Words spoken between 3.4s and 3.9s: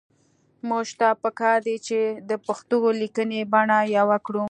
بڼه